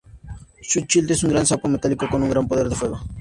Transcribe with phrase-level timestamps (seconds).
[0.63, 2.99] Su Child es un gran sapo metálico con un gran poder de fuego.